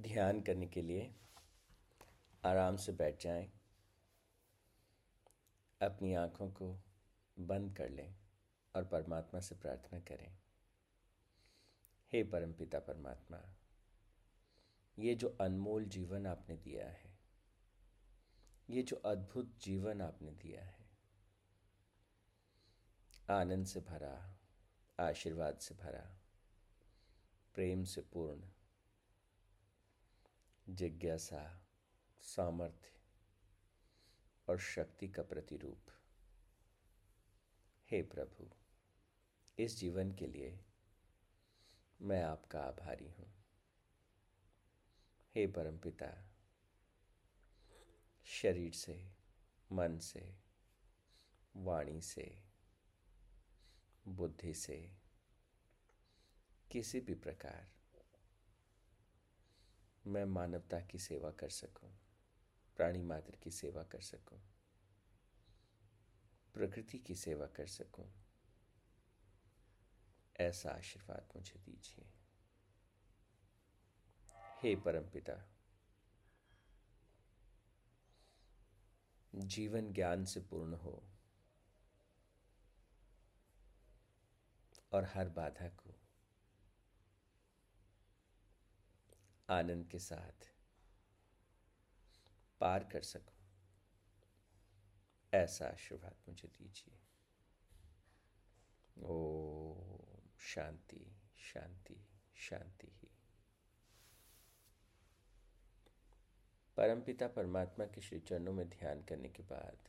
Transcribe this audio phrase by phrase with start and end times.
[0.00, 1.14] ध्यान करने के लिए
[2.44, 3.52] आराम से बैठ जाएँ,
[5.82, 6.78] अपनी आँखों को
[7.38, 8.14] बंद कर लें
[8.74, 10.38] और परमात्मा से प्रार्थना करें।
[12.12, 13.56] हे परमपिता परमात्मा
[14.98, 17.18] ये जो अनमोल जीवन आपने दिया है
[18.70, 20.90] ये जो अद्भुत जीवन आपने दिया है
[23.30, 24.38] आनंद से भरा
[25.00, 26.20] आशीर्वाद से भरा
[27.54, 28.40] प्रेम से पूर्ण
[30.70, 31.66] जिज्ञासा,
[32.20, 32.92] सामर्थ्य
[34.48, 35.86] और शक्ति का प्रतिरूप।
[37.90, 38.50] हे प्रभु,
[39.58, 40.64] इस जीवन के लिए
[42.02, 43.44] मैं आपका आभारी हूँ।
[45.34, 46.30] हे परमपिता
[48.24, 49.12] शरीर से,
[49.72, 50.38] मन से,
[51.56, 52.42] वाणी से,
[54.08, 54.96] बुद्धि से
[56.70, 57.79] किसी भी प्रकार
[60.04, 61.90] मैं मानवता की सेवा कर सकूँ,
[62.76, 64.38] प्राणी मात्र की सेवा कर सकूँ,
[66.54, 68.06] प्रकृति की सेवा कर सकूँ,
[70.36, 72.08] ऐसा आशीर्वाद मुझे दीजिए।
[74.62, 75.36] हे परमपिता
[79.34, 81.02] जीवन ज्ञान से पूर्ण हो
[84.92, 85.99] और हर बाधा को
[89.50, 90.50] आनंद के साथ
[92.60, 93.40] पार कर सकूँ।
[95.34, 96.98] ऐसा आशीर्वाद मुझे दीजिए।
[99.02, 99.74] ओ
[100.38, 103.10] शांति शांति शांति ही।
[106.76, 109.88] परमपिता परमात्मा के श्री चरणों में ध्यान करने के बाद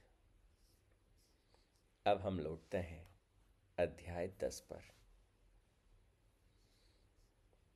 [2.05, 3.15] अब हम लौटते हैं
[3.79, 4.81] अध्याय दस पर।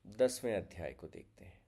[0.07, 1.64] दसवें अध्याय को देखते हैं।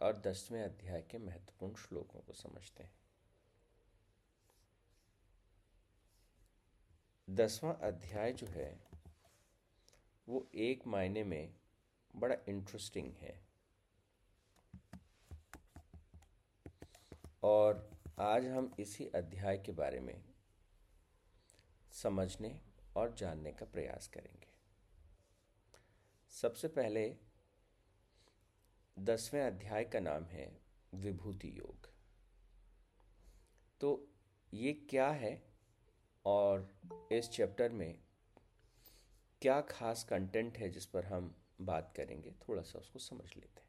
[0.00, 2.92] और दसवें अध्याय के महत्वपूर्ण श्लोकों को समझते हैं।
[7.30, 8.88] दसवां अध्याय जो है,
[10.28, 11.54] वो एक मायने में
[12.16, 13.46] बड़ा इंटरेस्टिंग है।
[17.42, 20.24] और आज हम इसी अध्याय के बारे में
[21.92, 22.60] समझने
[22.96, 24.50] और जानने का प्रयास करेंगे।
[26.28, 27.16] सबसे पहले
[29.00, 30.60] दसवें अध्याय का नाम है
[30.94, 31.88] विभूति योग।
[33.80, 34.08] तो
[34.54, 35.42] ये क्या है
[36.24, 36.78] और
[37.12, 37.98] इस चैप्टर में
[39.42, 43.68] क्या खास कंटेंट है जिस पर हम बात करेंगे, थोड़ा सा उसको समझ लेते हैं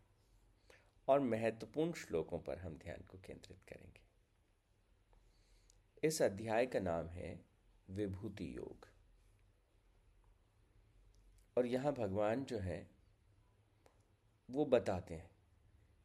[1.08, 4.02] और महत्वपूर्ण श्लोकों पर हम ध्यान को केंद्रित करेंगे।
[6.08, 7.46] इस अध्याय का नाम है
[7.90, 8.88] विभूति योग।
[11.58, 12.91] और यहाँ भगवान जो है
[14.52, 15.30] वो बताते हैं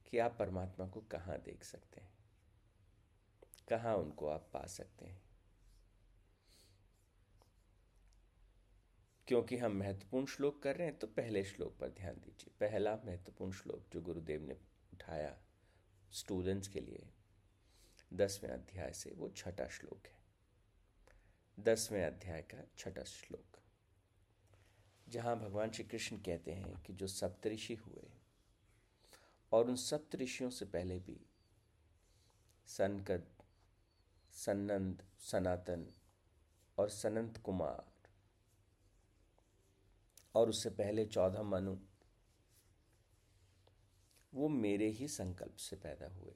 [0.06, 2.12] कि आप परमात्मा को कहाँ देख सकते हैं?
[3.68, 5.22] कहाँ उनको आप पा सकते हैं?
[9.28, 13.52] क्योंकि हम महत्वपूर्ण श्लोक कर रहे हैं तो पहले श्लोक पर ध्यान दीजिए। पहला महत्वपूर्ण
[13.52, 14.54] श्लोक जो गुरुदेव ने
[14.94, 15.38] उठाया
[16.12, 17.10] स्टूडेंट्स के लिए,
[18.12, 20.18] दसवें अध्याय से, वो छठा श्लोक है।
[21.60, 23.58] दसवें अध्याय का छठा श्लोक।
[25.08, 28.15] जहाँ भगवान श्री कृष्ण कहते हैं कि जो सप्तऋषि हुए
[29.56, 31.20] और उन सप्त ऋषियों से पहले भी,
[32.68, 33.26] सनकद,
[34.34, 35.86] सन्नंद, सनातन
[36.78, 37.84] और सनंत कुमार
[40.34, 41.76] और उससे पहले चौदह मनु,
[44.32, 46.34] वो मेरे ही संकल्प से पैदा हुए,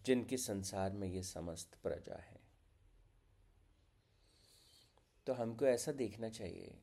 [0.00, 2.40] जिनके संसार में ये समस्त प्रजा है।
[5.26, 6.78] तो हमको ऐसा देखना चाहिए,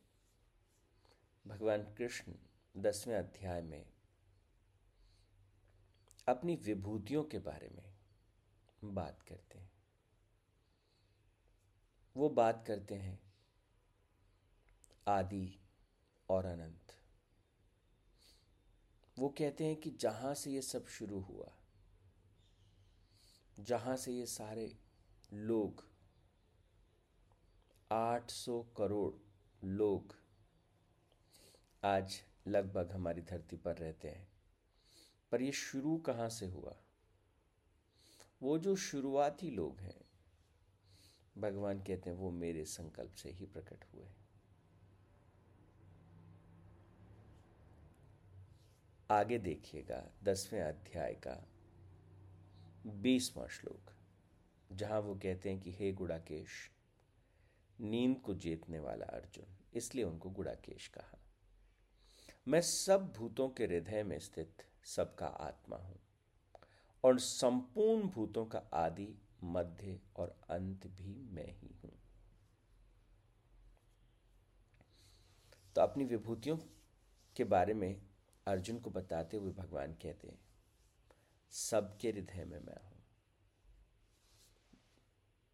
[1.46, 2.34] भगवान कृष्ण
[2.76, 3.91] दसवें अध्याय में
[6.28, 9.70] अपनी विभूतियों के बारे में बात करते हैं।
[12.16, 13.20] वो बात करते हैं,
[15.08, 15.60] आदि
[16.30, 16.96] और अनंत।
[19.18, 21.52] वो कहते हैं कि जहाँ से ये सब शुरू हुआ,
[23.58, 24.78] जहाँ से ये सारे
[25.34, 25.84] लोग
[27.92, 30.16] 800 करोड़ लोग
[31.84, 34.31] आज लगभग हमारी धरती पर रहते हैं।
[35.32, 36.76] पर ये शुरू कहाँ से हुआ?
[38.42, 40.02] वो जो शुरुआती लोग हैं,
[41.38, 44.08] भगवान कहते हैं वो मेरे संकल्प से ही प्रकट हुए।
[49.12, 51.48] आगे देखिएगा, दसवें अध्याय का
[52.86, 53.94] बीसवां श्लोक,
[54.72, 56.72] जहाँ वो कहते हैं कि, हे गुड़ाकेश,
[57.80, 61.20] नींद को जीतने वाला अर्जुन। इसलिए उनको गुड़ाकेश कहा।
[62.48, 66.00] मैं सब भूतों के हृदय में स्थित सबका आत्मा हूँ।
[67.04, 69.08] और संपूर्ण भूतों का आदि
[69.46, 71.92] मध्य और अंत भी मैं ही हूँ।
[75.76, 76.58] तो अपनी विभूतियों
[77.36, 78.02] के बारे में
[78.48, 80.40] अर्जुन को बताते हुए भगवान कहते हैं,
[81.54, 83.00] सबके हृदय में मैं हूँ।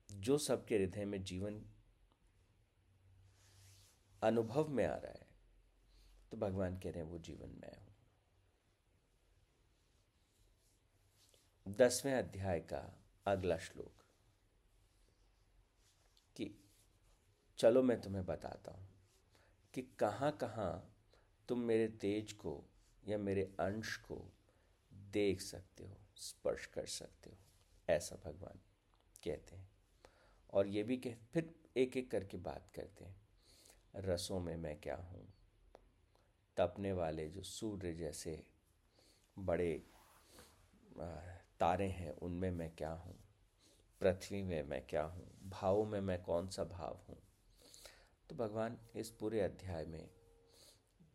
[0.09, 1.61] जो सबके हृदय में जीवन,
[4.21, 5.27] अनुभव में आ रहा है
[6.31, 7.86] तो भगवान कह रहे हैं, वो जीवन मैं हूँ।
[11.67, 14.03] दसवें अध्याय का अगला श्लोक
[16.35, 16.63] कि
[17.57, 18.87] चलो मैं तुम्हें बताता हूँ
[19.73, 20.95] कि कहाँ कहाँ
[21.47, 22.63] तुम मेरे तेज को
[23.07, 24.33] या मेरे अंश को
[24.93, 27.37] देख सकते हो, स्पर्श कर सकते हो,
[27.89, 28.59] ऐसा भगवान
[29.23, 29.69] कहते हैं।
[30.53, 33.15] और ये भी कह, फिर एक एक करके बात करते हैं,
[33.95, 35.33] रसों में मैं क्या हूँ?
[36.57, 38.43] तपने वाले जो सूर्य जैसे
[39.39, 39.83] बड़े
[41.59, 43.15] तारे हैं, उनमें मैं क्या हूँ?
[44.01, 45.49] पृथ्वी में मैं क्या हूँ?
[45.49, 47.17] भावों में मैं कौन सा भाव हूँ?
[48.29, 50.09] तो भगवान इस पूरे अध्याय में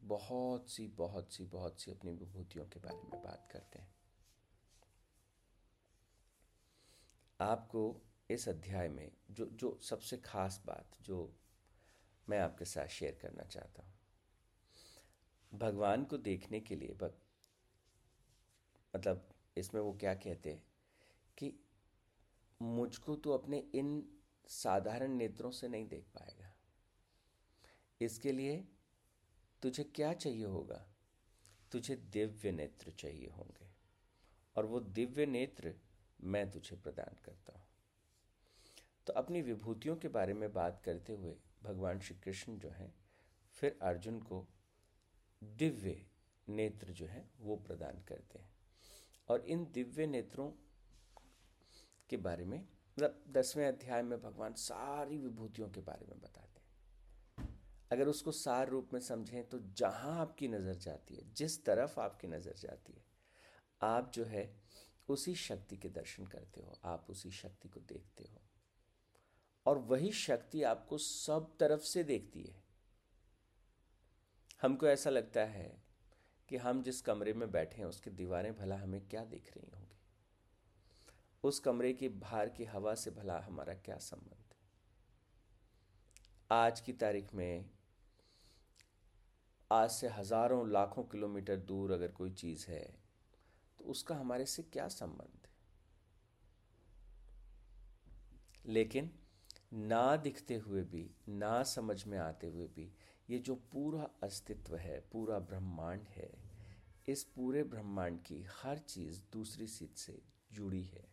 [0.03, 3.95] बहुत सी बहुत सी बहुत सी अपनी विभूतियों के बारे में बात करते हैं।
[7.41, 11.37] आपको इस अध्याय में जो जो सबसे खास बात जो
[12.29, 13.93] मैं आपके साथ शेयर करना चाहता हूँ,
[15.53, 16.97] भगवान को देखने के लिए
[18.95, 20.67] मतलब इसमें वो क्या कहते हैं?
[21.39, 21.67] कि
[22.63, 26.55] मुझको तो अपने इन साधारण नेत्रों से नहीं देख पाएगा।
[28.01, 28.69] इसके लिए
[29.63, 30.89] तुझे क्या चाहिए होगा?
[31.73, 33.71] तुझे दिव्य नेत्र चाहिए होंगे।
[34.57, 35.75] और वो दिव्य नेत्र
[36.25, 37.67] मैं तुझे प्रदान करता हूँ।
[39.07, 42.95] तो अपनी विभूतियों के बारे में बात करते हुए भगवान श्री कृष्ण जो है,
[43.51, 44.49] फिर अर्जुन को
[45.45, 46.07] दिव्य
[46.49, 48.52] नेत्र जो है, वो प्रदान करते हैं।
[49.29, 50.51] और इन दिव्य नेत्रों
[52.11, 57.49] के बारे में मतलब दसवें अध्याय में भगवान सारी विभूतियों के बारे में बताते हैं।
[57.93, 62.29] अगर उसको सार रूप में समझें तो जहाँ आपकी नज़र जाती है, जिस तरफ़ आपकी
[62.29, 63.05] नज़र जाती है,
[63.83, 64.57] आप जो है
[65.09, 68.41] उसी शक्ति के दर्शन करते हो, आप उसी शक्ति को देखते हो।
[69.67, 72.63] और वही शक्ति आपको सब तरफ़ से देखती है।
[74.63, 75.82] हमको ऐसा लगता है
[76.53, 79.97] कि हम जिस कमरे में बैठे हैं, उसकी दीवारें भला हमें क्या दिख रही होंगी?
[81.45, 84.57] उस कमरे की बाहर की हवा से भला हमारा क्या संबंध है?
[86.51, 87.71] आज की तारीख में,
[89.71, 92.85] आज से हज़ारों लाखों किलोमीटर दूर अगर कोई चीज़ है
[93.79, 95.53] तो उसका हमारे से क्या संबंध है?
[98.67, 99.11] लेकिन
[99.73, 102.93] ना दिखते हुए भी, ना समझ में आते हुए भी
[103.31, 106.33] ये जो पूरा अस्तित्व है, पूरा ब्रह्मांड है,
[107.09, 110.23] इस पूरे ब्रह्मांड की हर चीज़ दूसरी चीज़ से
[110.53, 111.09] जुड़ी है।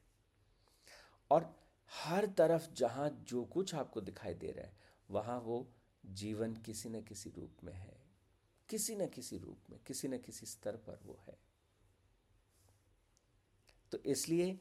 [1.31, 1.59] और
[1.91, 4.77] हर तरफ़ जहाँ जो कुछ आपको दिखाई दे रहा है,
[5.11, 5.73] वहाँ वो
[6.05, 7.99] जीवन किसी न किसी रूप में है।
[8.69, 11.39] किसी न किसी रूप में, किसी न किसी स्तर पर वो है।
[13.91, 14.59] तो इसलिए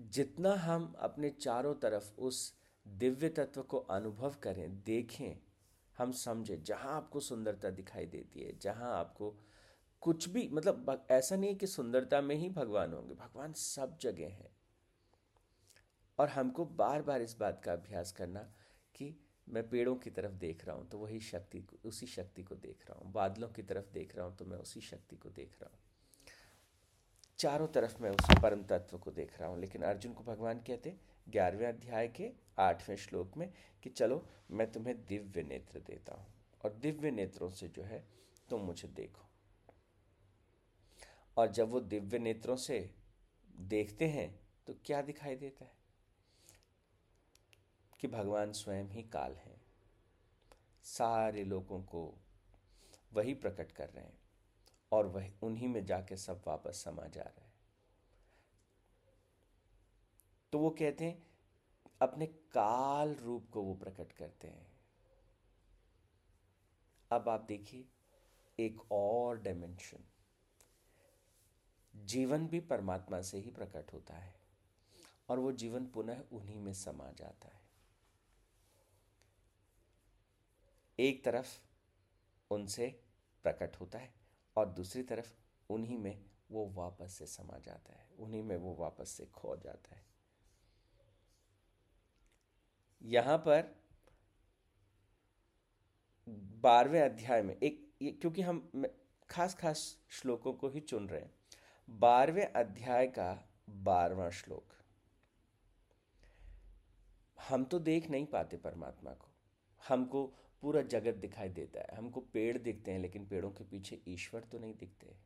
[0.00, 2.54] जितना हम अपने चारों तरफ़ उस
[2.88, 5.43] दिव्य तत्व को अनुभव करें, देखें
[5.98, 9.34] हम समझें, जहाँ आपको सुंदरता दिखाई देती है, जहाँ आपको
[10.02, 14.28] कुछ भी मतलब ऐसा नहीं है कि सुंदरता में ही भगवान होंगे, भगवान सब जगह
[14.28, 14.50] हैं।
[16.18, 18.40] और हमको बार बार इस बात का अभ्यास करना
[18.94, 19.14] कि
[19.48, 22.84] मैं पेड़ों की तरफ़ देख रहा हूँ तो वही शक्ति को, उसी शक्ति को देख
[22.88, 25.70] रहा हूँ। बादलों की तरफ़ देख रहा हूँ तो मैं उसी शक्ति को देख रहा
[25.70, 25.78] हूँ।
[27.38, 30.96] चारों तरफ़ मैं उस परम तत्व को देख रहा हूँ, लेकिन अर्जुन को भगवान कहते
[31.28, 33.52] ग्यारहवें अध्याय के आठवें श्लोक में
[33.82, 36.26] कि चलो, मैं तुम्हें दिव्य नेत्र देता हूँ
[36.64, 38.04] और दिव्य नेत्रों से जो है,
[38.50, 39.22] तुम मुझे देखो।
[41.36, 42.94] और जब वो दिव्य नेत्रों से
[43.56, 45.72] देखते हैं तो क्या दिखाई देता है?
[48.00, 49.60] कि भगवान स्वयं ही काल हैं।
[50.82, 52.18] सारे लोगों को
[53.12, 54.18] वही प्रकट कर रहे हैं
[54.92, 57.43] और वही उन्हीं में जाके सब वापस समा जा रहा है।
[60.54, 61.26] तो वो कहते हैं,
[62.02, 64.66] अपने काल रूप को वो प्रकट करते हैं।
[67.10, 67.88] अब आप देखिए,
[68.58, 70.04] एक और डायमेंशन
[71.96, 74.34] जीवन भी परमात्मा से ही प्रकट होता है
[75.28, 77.60] और वो जीवन पुनः उन्हीं में समा जाता है।
[80.98, 81.58] एक तरफ़
[82.50, 83.02] उनसे
[83.42, 84.14] प्रकट होता है
[84.56, 85.34] और दूसरी तरफ़
[85.70, 89.94] उन्हीं में वो वापस से समा जाता है, उन्हीं में वो वापस से खो जाता
[89.96, 90.13] है।
[93.04, 93.74] यहाँ पर
[96.28, 98.86] बारहवें अध्याय में, एक क्योंकि हम
[99.30, 101.34] खास खास श्लोकों को ही चुन रहे हैं।
[101.90, 104.72] बारहवें अध्याय का बारवा श्लोक।
[107.48, 109.28] हम तो देख नहीं पाते परमात्मा को।
[109.88, 110.26] हमको
[110.60, 114.58] पूरा जगत दिखाई देता है। हमको पेड़ दिखते हैं, लेकिन पेड़ों के पीछे ईश्वर तो
[114.58, 115.16] नहीं दिखते।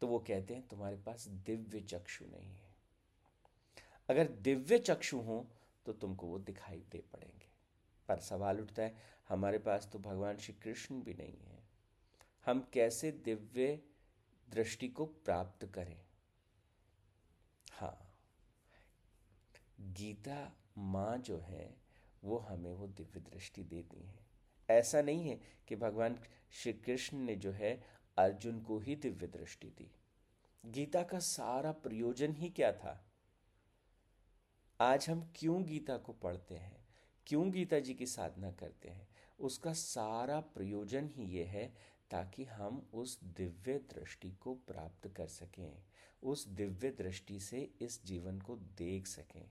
[0.00, 2.74] तो वो कहते हैं, तुम्हारे पास दिव्य चक्षु नहीं है।
[4.10, 5.46] अगर दिव्य चक्षु हो
[5.86, 7.48] तो तुमको वो दिखाई दे पड़ेंगे।
[8.08, 8.96] पर सवाल उठता है,
[9.28, 11.68] हमारे पास तो भगवान श्री कृष्ण भी नहीं है।
[12.46, 13.82] हम कैसे दिव्य
[14.50, 16.06] दृष्टि को प्राप्त करें?
[17.72, 18.02] हाँ
[19.80, 21.76] गीता माँ जो है,
[22.24, 24.26] वो हमें वो दिव्य दृष्टि देती है।
[24.70, 26.18] ऐसा नहीं है कि भगवान
[26.50, 27.84] श्री कृष्ण ने जो है,
[28.18, 29.90] अर्जुन को ही दिव्य दृष्टि दी।
[30.66, 33.05] गीता का सारा प्रयोजन ही क्या था?
[34.80, 36.86] आज हम क्यों गीता को पढ़ते हैं?
[37.26, 39.08] क्यों गीता जी की साधना करते हैं?
[39.40, 41.74] उसका सारा प्रयोजन ही ये है
[42.10, 45.82] ताकि हम उस दिव्य दृष्टि को प्राप्त कर सकें,
[46.22, 49.50] उस दिव्य दृष्टि से इस जीवन को देख सकें।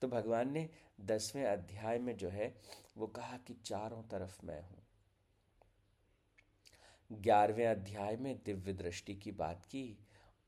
[0.00, 0.70] तो भगवान ने
[1.00, 2.56] दसवें अध्याय में जो है,
[2.96, 4.82] वो कहा कि चारों तरफ़ मैं हूँ।
[7.12, 9.98] ग्यारहवें अध्याय में दिव्य दृष्टि की बात की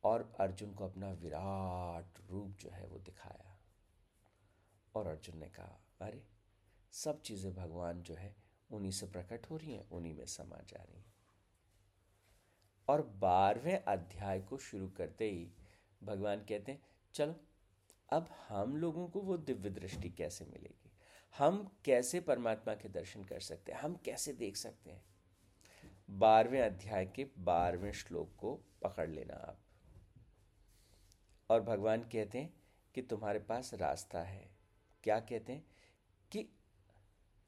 [0.05, 3.59] और अर्जुन को अपना विराट रूप जो है वो दिखाया।
[4.95, 6.27] और अर्जुन ने कहा, अरे,
[6.93, 8.37] सब चीज़ें भगवान जो है
[8.71, 11.15] उन्हीं से प्रकट हो रही हैं, उन्हीं में समा जा रही हैं।
[12.89, 15.53] और बारहवें अध्याय को शुरू करते ही
[16.03, 16.83] भगवान कहते हैं,
[17.13, 17.41] चलो,
[18.11, 20.91] अब हम लोगों को वो दिव्य दृष्टि कैसे मिलेगी?
[21.39, 23.79] हम कैसे परमात्मा के दर्शन कर सकते हैं?
[23.79, 25.05] हम कैसे देख सकते हैं?
[26.11, 29.64] बारहवें अध्याय के बारहवें श्लोक को पकड़ लेना आप।
[31.51, 32.55] और भगवान कहते हैं
[32.95, 34.51] कि तुम्हारे पास रास्ता है।
[35.03, 35.67] क्या कहते हैं?
[36.33, 36.49] कि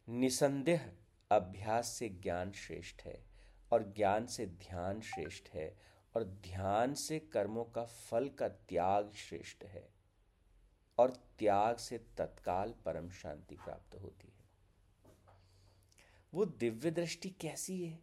[0.08, 0.92] निसंदेह
[1.30, 3.26] अभ्यास से ज्ञान श्रेष्ठ है
[3.72, 5.78] और ज्ञान से ध्यान श्रेष्ठ है
[6.16, 9.88] और ध्यान से कर्मों का फल का त्याग श्रेष्ठ है
[10.98, 14.44] और त्याग से तत्काल परम शांति प्राप्त होती है।
[16.34, 17.98] वो दिव्य दृष्टि कैसी है?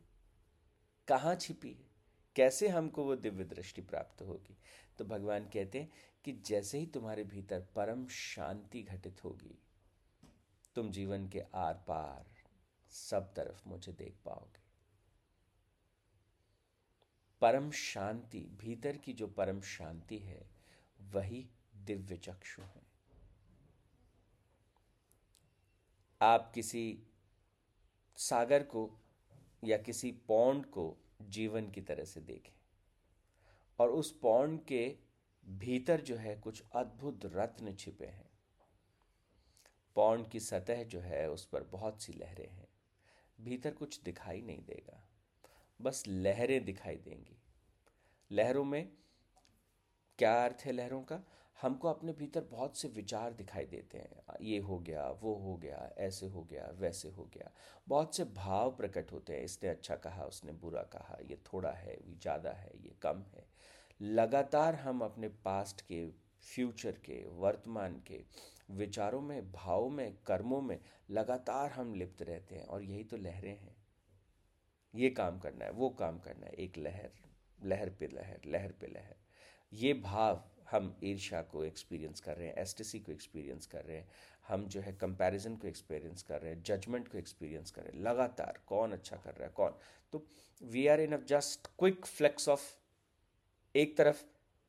[1.08, 1.90] कहाँ छिपी है?
[2.36, 4.58] कैसे हमको वो दिव्य दृष्टि प्राप्त होगी?
[4.98, 5.92] तो भगवान कहते हैं
[6.26, 9.58] कि जैसे ही तुम्हारे भीतर परम शांति घटित होगी,
[10.76, 12.26] तुम जीवन के आर पार
[12.90, 14.62] सब तरफ़ मुझे देख पाओगे।
[17.42, 20.50] परम शांति, भीतर की जो परम शांति है,
[21.02, 22.82] वही दिव्य चक्षु है।
[26.22, 27.04] आप किसी
[28.18, 29.00] सागर को
[29.64, 32.62] या किसी पौंड को जीवन की तरह से देखें।
[33.80, 34.86] और उस पौंड के
[35.44, 38.30] भीतर जो है कुछ अद्भुत रत्न छिपे हैं।
[39.96, 42.68] पौंड की सतह जो है उस पर बहुत सी लहरें हैं।
[43.39, 45.03] भीतर कुछ दिखाई नहीं देगा,
[45.80, 47.38] बस लहरें दिखाई देंगी।
[48.32, 48.92] लहरों में
[50.20, 51.22] क्या अर्थ है लहरों का?
[51.62, 55.77] हमको अपने भीतर बहुत से विचार दिखाई देते हैं। ये हो गया, वो हो गया,
[55.98, 57.51] ऐसे हो गया, वैसे हो गया।
[57.88, 61.93] बहुत से भाव प्रकट होते हैं, इसने अच्छा कहा, उसने बुरा कहा, ये थोड़ा है,
[61.93, 63.45] ये ज़्यादा है, ये कम है।
[64.01, 66.05] लगातार हम अपने पास्ट के,
[66.43, 68.24] फ्यूचर के, वर्तमान के
[68.72, 70.79] विचारों में, भावों में, कर्मों में
[71.12, 73.75] लगातार हम लिप्त रहते हैं और यही तो लहरें हैं।
[74.93, 77.12] ये काम करना है, वो काम करना है, एक लहर
[77.60, 79.15] लहर पे लहर लहर पे लहर।
[79.72, 80.43] ये भाव
[80.74, 84.08] हम ईर्षा को एक्सपीरियंस कर रहे हैं एस को एक्सपीरियंस कर रहे हैं,
[84.48, 88.03] हम जो है कंपैरिजन को एक्सपीरियंस कर रहे हैं जजमेंट को एक्सपीरियंस कर रहे हैं,
[88.03, 89.75] लगातार कौन अच्छा कर रहा है, कौन?
[90.13, 90.25] तो
[90.62, 92.62] we are in a just quick flex of
[93.75, 94.24] एक तरफ़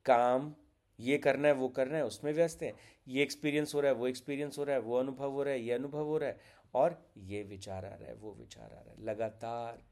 [0.06, 0.54] काम,
[0.98, 2.72] ये करना है, वो करना है, उसमें व्यस्त हैं,
[3.08, 5.60] ये एक्सपीरियंस हो रहा है, वो एक्सपीरियंस हो रहा है, वो अनुभव हो रहा है,
[5.60, 6.40] ये अनुभव हो रहा है,
[6.74, 9.82] और ये विचार आ रहा है, वो विचार आ रहा है, लगातार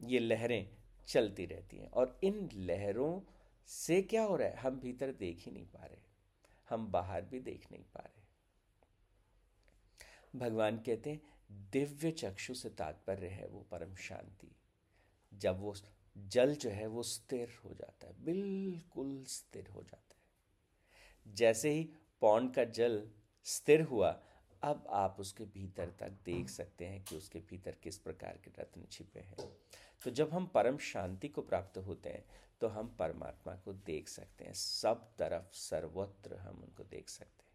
[0.00, 0.68] ये लहरें
[1.08, 3.20] चलती रहती हैं, और इन लहरों
[3.66, 4.56] से क्या हो रहा है?
[4.56, 5.98] हम भीतर देख ही नहीं पा रहे।
[6.68, 8.22] हम बाहर भी देख नहीं पा रहे।
[10.38, 11.22] भगवान कहते हैं,
[11.72, 14.56] दिव्य चक्षु से तात्पर्य है वो परम शांति।
[15.34, 15.74] जब वो
[16.18, 20.16] जल जो है वो स्थिर हो जाता है, बिल्कुल स्थिर हो जाता है।
[21.34, 23.10] जैसे ही पौंड का जल
[23.44, 24.22] स्थिर हुआ,
[24.62, 28.86] अब आप उसके भीतर तक देख सकते हैं कि उसके भीतर किस प्रकार के रत्न
[28.90, 29.36] छिपे हैं।
[30.06, 32.24] तो जब हम परम शांति को प्राप्त होते हैं
[32.60, 37.54] तो हम परमात्मा को देख सकते हैं। सब तरफ़ सर्वत्र हम उनको देख सकते हैं।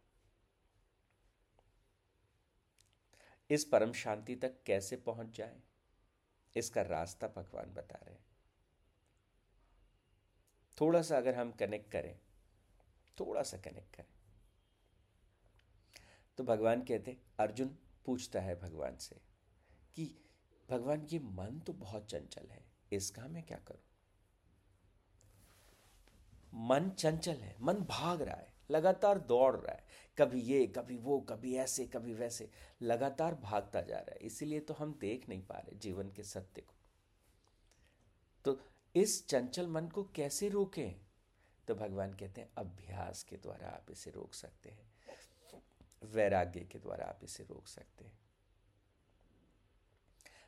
[3.50, 5.62] इस परम शांति तक कैसे पहुँच जाए?
[6.55, 8.25] इसका रास्ता भगवान बता रहे हैं।
[10.77, 12.20] थोड़ा सा अगर हम कनेक्ट करें
[13.20, 14.13] थोड़ा सा कनेक्ट करें
[16.38, 19.22] तो भगवान कहते अर्जुन पूछता है भगवान से
[19.96, 20.15] कि
[20.72, 22.63] भगवान ये मन तो बहुत चंचल है।
[22.94, 23.84] इसका मैं क्या करूँ?
[26.54, 29.86] मन चंचल है, मन भाग रहा है, लगातार दौड़ रहा है।
[30.18, 32.50] कभी ये, कभी वो, कभी ऐसे, कभी वैसे,
[32.82, 36.62] लगातार भागता जा रहा है। इसीलिए तो हम देख नहीं पा रहे जीवन के सत्य
[36.62, 36.74] को।
[38.46, 38.60] तो
[38.96, 41.01] इस चंचल मन को कैसे रोकें?
[41.68, 44.92] तो भगवान कहते हैं, अभ्यास के द्वारा आप इसे रोक सकते हैं,
[46.04, 48.21] वैराग्य के द्वारा आप इसे रोक सकते हैं।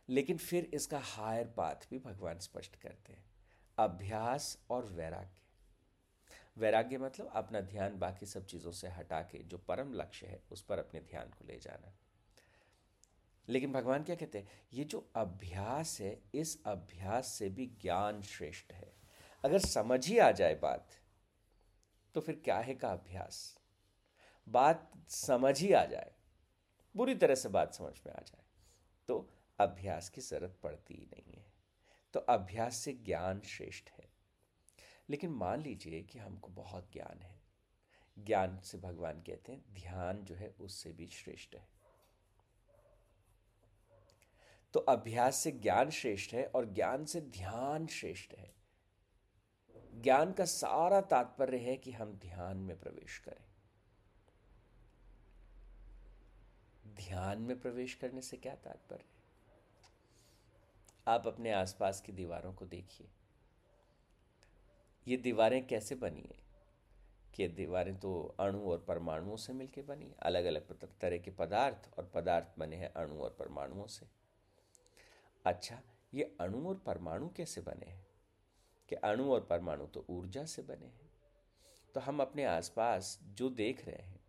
[0.10, 3.25] लेकिन फिर इसका हायर पाथ भी भगवान स्पष्ट करते हैं।
[3.77, 5.43] अभ्यास और वैराग्य।
[6.57, 10.62] वैराग्य मतलब अपना ध्यान बाकी सब चीज़ों से हटा के जो परम लक्ष्य है, उस
[10.62, 11.98] पर अपने ध्यान को ले जाना।
[13.50, 14.50] लेकिन भगवान क्या कहते हैं?
[14.74, 18.93] ये जो अभ्यास है, इस अभ्यास से भी ज्ञान श्रेष्ठ है।
[19.45, 20.88] अगर समझ ही आ जाए बात
[22.15, 23.60] तो फिर क्या है का अभ्यास?
[24.50, 26.12] बात समझ ही आ जाए।
[26.95, 28.43] बुरी तरह से बात समझ में आ जाए।
[29.07, 29.29] तो
[29.60, 31.53] अभ्यास की ज़रूरत पड़ती ही नहीं है।
[32.13, 34.13] तो अभ्यास से ज्ञान श्रेष्ठ है।
[35.10, 37.41] लेकिन मान लीजिए कि हमको बहुत ज्ञान है।
[38.19, 41.69] ज्ञान से भगवान कहते हैं, ध्यान जो है उससे भी श्रेष्ठ है।
[44.74, 48.55] तो अभ्यास से ज्ञान श्रेष्ठ है और ज्ञान से ध्यान श्रेष्ठ है।
[49.95, 53.45] ज्ञान का सारा तात्पर्य है कि हम ध्यान में प्रवेश करें।
[56.95, 59.05] ध्यान में प्रवेश करने से क्या तात्पर्य
[61.07, 63.07] आप अपने आसपास की दीवारों को देखिए।
[65.07, 66.43] ये दीवारें कैसे बनी है?
[67.36, 72.12] कि दीवारें तो अणु और परमाणुओं से मिलकर बनी अलग अलग तरह के पदार्थ और
[72.13, 74.05] पदार्थ बने हैं अणु और परमाणुओं से।
[75.45, 75.81] अच्छा
[76.13, 78.05] ये अणु और परमाणु कैसे बने हैं?
[78.89, 81.12] कि अणु और परमाणु तो ऊर्जा से बने हैं।
[81.93, 84.19] तो हम अपने आसपास जो देख रहे हैं,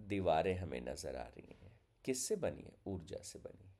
[0.00, 2.72] दीवारें हमें नज़र आ रही हैं। किससे बनी है?
[2.86, 3.70] ऊर्जा से बनी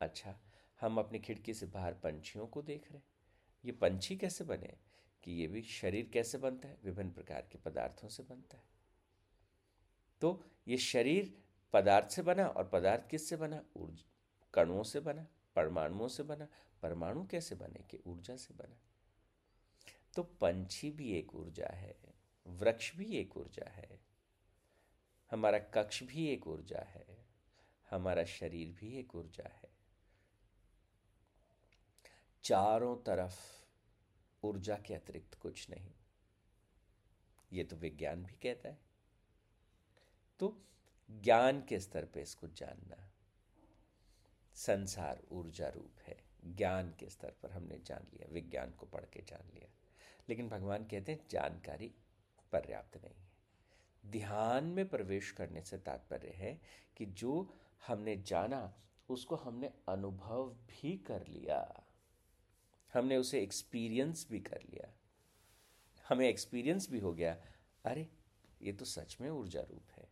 [0.00, 0.38] अच्छा
[0.82, 3.04] हम अपनी खिड़की से बाहर पंछियों को देख रहे हैं।
[3.64, 4.78] ये पंछी कैसे बने?
[5.24, 6.78] कि ये भी शरीर कैसे बनता है?
[6.84, 8.64] विभिन्न प्रकार के पदार्थों से बनता है।
[10.20, 13.64] तो ये शरीर पदार्थ से बना और पदार्थ किससे बना?
[13.76, 14.12] ऊर्जा
[14.54, 15.26] कणुओं से बना,
[15.56, 16.48] परमाणुओं से बना।
[16.82, 17.84] परमाणु कैसे बने?
[17.90, 18.80] कि ऊर्जा से बना।
[20.16, 21.96] तो पंछी भी एक ऊर्जा है,
[22.46, 24.00] वृक्ष भी एक ऊर्जा है,
[25.30, 27.26] हमारा कक्ष भी एक ऊर्जा है,
[27.90, 29.71] हमारा शरीर भी एक ऊर्जा है।
[32.42, 33.64] चारों तरफ़
[34.46, 35.92] ऊर्जा के अतिरिक्त कुछ नहीं।
[37.52, 38.78] ये तो विज्ञान भी कहता है।
[40.40, 40.62] तो
[41.10, 43.12] ज्ञान के स्तर पे इसको जानना।
[44.54, 49.22] संसार ऊर्जा रूप है। ज्ञान के स्तर पर हमने जान लिया, विज्ञान को पढ़ के
[49.22, 49.68] जान लिया।
[50.28, 51.94] लेकिन भगवान कहते हैं, जानकारी
[52.52, 53.32] पर्याप्त नहीं है।
[54.06, 56.60] ध्यान में प्रवेश करने से तात्पर्य है
[56.96, 57.54] कि जो
[57.86, 58.74] हमने जाना,
[59.08, 61.84] उसको हमने अनुभव भी कर लिया।
[62.94, 64.94] हमने उसे एक्सपीरियंस भी कर लिया।
[66.08, 67.36] हमें एक्सपीरियंस भी हो गया।
[67.84, 68.08] अरे,
[68.62, 70.08] ये तो सच में ऊर्जा रूप है।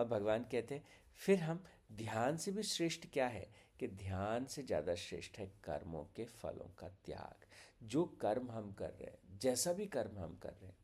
[0.00, 3.68] और भगवान कहते हैं, फिर हम ध्यान से भी श्रेष्ठ क्या है?
[3.80, 7.46] कि ध्यान से ज़्यादा श्रेष्ठ है कर्मों के फलों का त्याग।
[7.82, 10.78] जो कर्म हम कर रहे हैं, जैसा भी कर्म हम कर रहे हैं।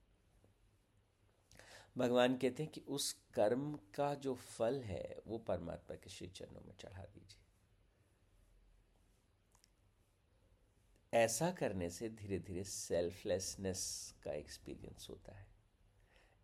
[1.98, 6.60] भगवान कहते हैं कि उस कर्म का जो फल है, वो परमात्मा के श्री चरणों
[6.60, 7.43] में चढ़ा दीजिए।
[11.14, 15.46] ऐसा करने से धीरे धीरे सेल्फलेसनेस का एक्सपीरियंस होता है।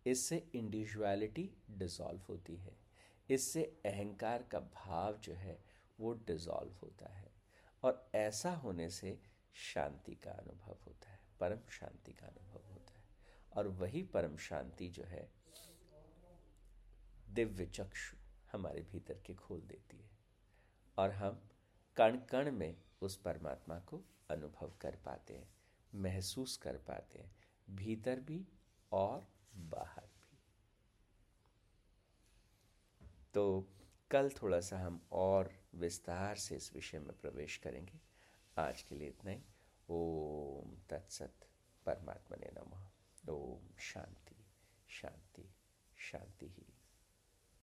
[0.05, 2.77] इससे इंडिविजुअलिटी डिसॉल्व होती है।
[3.29, 5.63] इससे अहंकार का भाव जो है,
[5.99, 7.31] वो डिसॉल्व होता है।
[7.83, 9.19] और ऐसा होने से
[9.53, 13.05] शांति का अनुभव होता है, परम शांति का अनुभव होता है।
[13.53, 15.31] और वही परम शांति जो है,
[17.29, 18.17] दिव्य चक्षु
[18.51, 20.11] हमारे भीतर के खोल देती है।
[20.97, 21.49] और हम
[21.97, 24.01] कण कण में उस परमात्मा को
[24.31, 25.53] अनुभव कर पाते हैं,
[25.95, 27.35] महसूस कर पाते हैं,
[27.69, 28.47] भीतर भी
[28.91, 30.37] और बाहर भी।
[33.33, 33.67] तो
[34.11, 37.99] कल थोड़ा सा हम और विस्तार से इस विषय में प्रवेश करेंगे।
[38.57, 39.41] आज के लिए इतना ही।
[39.89, 41.33] ओम तत्सत
[41.85, 42.87] परमात्मा ने नमः।
[43.29, 44.45] ओम शांति
[44.87, 45.53] शांति
[45.97, 46.70] शांति ही।